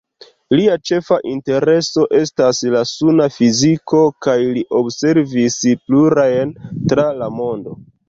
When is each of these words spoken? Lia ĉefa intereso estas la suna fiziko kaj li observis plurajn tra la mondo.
Lia 0.59 0.77
ĉefa 0.89 1.19
intereso 1.31 2.05
estas 2.21 2.63
la 2.77 2.83
suna 2.93 3.29
fiziko 3.37 4.03
kaj 4.29 4.37
li 4.59 4.67
observis 4.83 5.63
plurajn 5.87 6.61
tra 6.75 7.11
la 7.23 7.35
mondo. 7.41 7.83